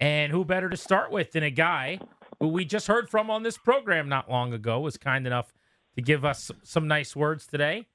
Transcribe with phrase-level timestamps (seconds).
[0.00, 2.00] And who better to start with than a guy
[2.40, 5.54] who we just heard from on this program not long ago was kind enough
[5.94, 7.86] to give us some nice words today.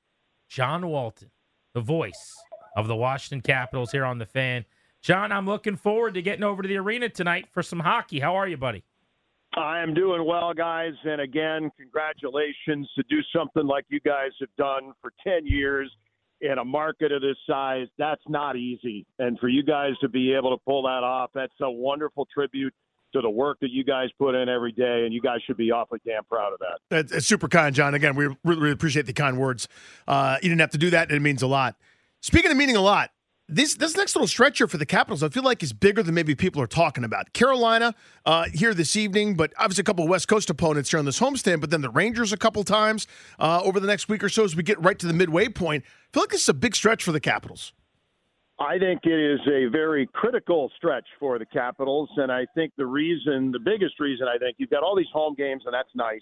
[0.48, 1.32] John Walton,
[1.74, 2.36] the voice
[2.76, 4.66] of the Washington Capitals here on the fan.
[5.02, 8.20] John, I'm looking forward to getting over to the arena tonight for some hockey.
[8.20, 8.84] How are you, buddy?
[9.56, 10.94] I am doing well, guys.
[11.04, 15.92] And again, congratulations to do something like you guys have done for 10 years
[16.42, 17.88] in a market of this size.
[17.98, 19.06] That's not easy.
[19.18, 22.74] And for you guys to be able to pull that off, that's a wonderful tribute
[23.14, 25.04] to the work that you guys put in every day.
[25.06, 27.16] And you guys should be awfully damn proud of that.
[27.16, 27.94] It's super kind, John.
[27.94, 29.68] Again, we really, really appreciate the kind words.
[30.08, 31.76] Uh, you didn't have to do that, it means a lot.
[32.22, 33.12] Speaking of meaning a lot,
[33.50, 36.14] this this next little stretch here for the Capitals, I feel like is bigger than
[36.14, 37.34] maybe people are talking about.
[37.34, 41.20] Carolina uh, here this evening, but obviously a couple West Coast opponents here on this
[41.20, 41.62] homestand.
[41.62, 43.08] But then the Rangers a couple times
[43.40, 45.84] uh, over the next week or so as we get right to the midway point.
[45.84, 47.74] I feel like this is a big stretch for the Capitals.
[48.60, 52.86] I think it is a very critical stretch for the Capitals, and I think the
[52.86, 56.22] reason, the biggest reason, I think you've got all these home games, and that's nice.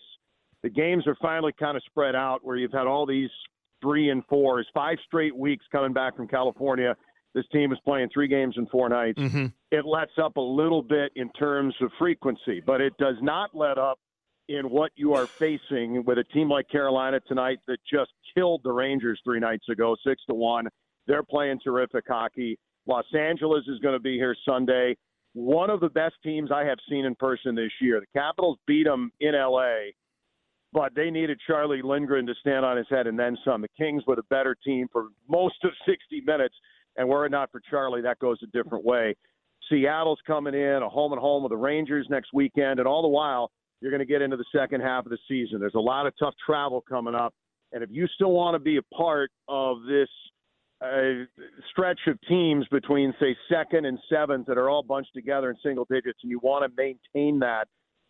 [0.61, 3.31] The games are finally kind of spread out where you've had all these
[3.81, 6.95] three and fours, five straight weeks coming back from California
[7.37, 9.19] this team is playing three games in four nights.
[9.19, 9.45] Mm-hmm.
[9.69, 13.77] It lets up a little bit in terms of frequency, but it does not let
[13.77, 13.99] up
[14.49, 18.71] in what you are facing with a team like Carolina tonight that just killed the
[18.71, 20.67] Rangers three nights ago, six to one.
[21.05, 22.57] They're playing terrific hockey.
[22.87, 24.97] Los Angeles is going to be here Sunday.
[25.33, 27.99] One of the best teams I have seen in person this year.
[27.99, 29.91] The Capitals beat them in LA,
[30.73, 33.61] but they needed Charlie Lindgren to stand on his head and then some.
[33.61, 36.55] The Kings were the better team for most of 60 minutes.
[36.97, 39.15] And were it not for Charlie, that goes a different way.
[39.69, 43.07] Seattle's coming in, a home and home with the Rangers next weekend, and all the
[43.07, 45.59] while, you're going to get into the second half of the season.
[45.59, 47.33] There's a lot of tough travel coming up.
[47.73, 50.07] And if you still want to be a part of this
[50.81, 51.25] uh,
[51.69, 55.85] stretch of teams between, say, second and seventh that are all bunched together in single
[55.89, 57.67] digits, and you want to maintain that,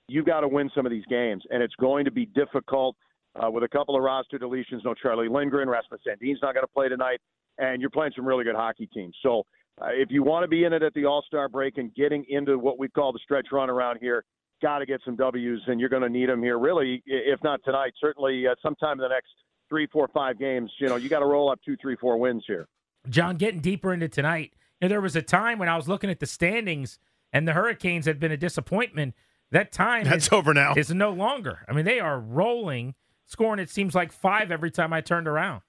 [0.08, 1.44] you've got to win some of these games.
[1.50, 2.96] And it's going to be difficult
[3.36, 4.86] uh, with a couple of roster deletions.
[4.86, 7.20] No Charlie Lindgren, Rasmus Sandin's not going to play tonight
[7.58, 9.16] and you're playing some really good hockey teams.
[9.22, 9.44] So
[9.82, 12.26] uh, if you want to be in it at the All Star break and getting
[12.30, 14.24] into what we call the stretch run around here,
[14.62, 16.58] got to get some W's, and you're going to need them here.
[16.58, 19.30] Really, if not tonight, certainly uh, sometime in the next
[19.70, 20.72] three, four, five games.
[20.80, 22.68] You know, you got to roll up two, three, four wins here.
[23.10, 26.10] John, getting deeper into tonight, you know, there was a time when I was looking
[26.10, 27.00] at the standings,
[27.32, 29.14] and the Hurricanes had been a disappointment.
[29.52, 30.74] That time that's is, over now.
[30.76, 31.66] Is no longer.
[31.70, 33.60] I mean, they are rolling, scoring.
[33.60, 35.62] It seems like five every time I turned around.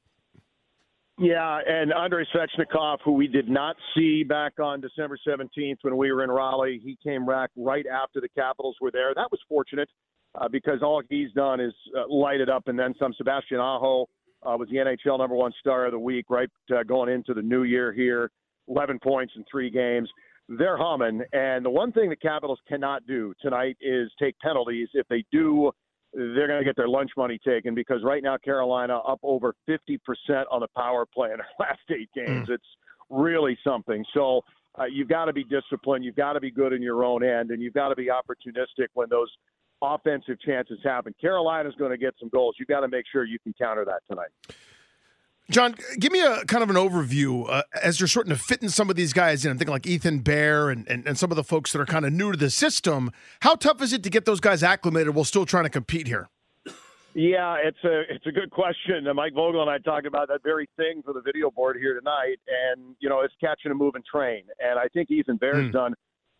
[1.20, 6.12] Yeah, and Andrei Svechnikov, who we did not see back on December 17th when we
[6.12, 9.12] were in Raleigh, he came back right after the Capitals were there.
[9.14, 9.88] That was fortunate
[10.40, 13.12] uh, because all he's done is uh, light it up and then some.
[13.18, 14.06] Sebastian Aho
[14.44, 17.42] uh, was the NHL number one star of the week, right uh, going into the
[17.42, 18.30] new year here,
[18.68, 20.08] 11 points in three games.
[20.48, 24.88] They're humming, and the one thing the Capitals cannot do tonight is take penalties.
[24.94, 25.72] If they do,
[26.14, 29.98] they're going to get their lunch money taken because right now Carolina up over 50%
[30.50, 32.48] on the power play in their last eight games.
[32.48, 32.54] Mm.
[32.54, 32.64] It's
[33.10, 34.04] really something.
[34.14, 34.42] So
[34.78, 36.04] uh, you've got to be disciplined.
[36.04, 38.88] You've got to be good in your own end, and you've got to be opportunistic
[38.94, 39.28] when those
[39.82, 41.14] offensive chances happen.
[41.20, 42.56] Carolina's going to get some goals.
[42.58, 44.30] You've got to make sure you can counter that tonight.
[45.50, 48.68] John, give me a kind of an overview uh, as you're starting to fit in
[48.68, 49.50] some of these guys in.
[49.50, 52.04] I'm thinking like Ethan Bear and, and, and some of the folks that are kind
[52.04, 53.10] of new to the system.
[53.40, 56.28] How tough is it to get those guys acclimated while still trying to compete here?
[57.14, 59.08] Yeah, it's a it's a good question.
[59.14, 62.36] Mike Vogel and I talked about that very thing for the video board here tonight,
[62.46, 64.44] and you know it's catching a moving train.
[64.60, 65.72] And I think Ethan Bear's mm.
[65.72, 65.94] done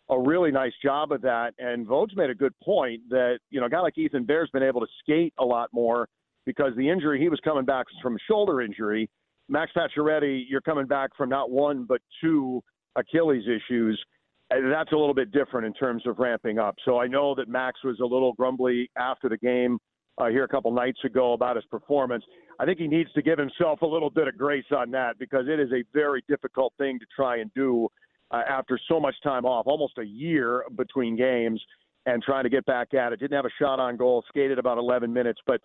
[0.09, 1.53] a really nice job of that.
[1.57, 4.63] And Vogue's made a good point that you know a guy like Ethan Bear's been
[4.63, 6.07] able to skate a lot more
[6.49, 9.07] because the injury he was coming back from shoulder injury.
[9.49, 12.59] Max Pacioretty, you're coming back from not one but two
[12.95, 14.03] Achilles issues.
[14.49, 16.75] that's a little bit different in terms of ramping up.
[16.85, 19.77] So I know that Max was a little grumbly after the game
[20.17, 22.23] uh, here a couple nights ago about his performance.
[22.59, 25.45] I think he needs to give himself a little bit of grace on that because
[25.47, 27.89] it is a very difficult thing to try and do
[28.31, 31.61] uh, after so much time off, almost a year between games,
[32.07, 33.19] and trying to get back at it.
[33.19, 35.61] Didn't have a shot on goal, skated about 11 minutes, but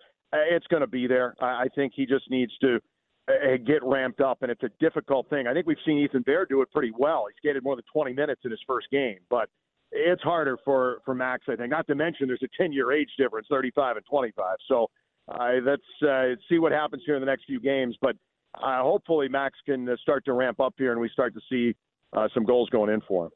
[0.49, 1.35] it's going to be there.
[1.41, 2.79] I think he just needs to
[3.27, 5.47] uh, get ramped up, and it's a difficult thing.
[5.47, 7.25] I think we've seen Ethan Bear do it pretty well.
[7.27, 9.49] He skated more than 20 minutes in his first game, but
[9.91, 11.45] it's harder for for Max.
[11.49, 11.69] I think.
[11.69, 14.57] Not to mention there's a 10 year age difference, 35 and 25.
[14.67, 14.89] So
[15.27, 17.95] uh, uh, see what happens here in the next few games.
[18.01, 18.15] But
[18.61, 21.75] uh, hopefully Max can uh, start to ramp up here, and we start to see
[22.13, 23.31] uh, some goals going in for him.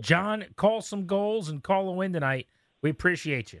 [0.00, 2.48] John, call some goals and call a win tonight.
[2.82, 3.60] We appreciate you.